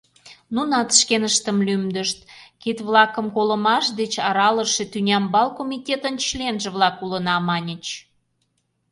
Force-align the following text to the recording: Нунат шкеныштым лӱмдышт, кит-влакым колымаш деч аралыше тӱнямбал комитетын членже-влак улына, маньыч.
Нунат 0.55 0.89
шкеныштым 0.99 1.57
лӱмдышт, 1.67 2.19
кит-влакым 2.61 3.27
колымаш 3.35 3.85
деч 3.99 4.13
аралыше 4.27 4.83
тӱнямбал 4.91 5.47
комитетын 5.57 6.15
членже-влак 6.25 6.95
улына, 7.05 7.35
маньыч. 7.47 7.85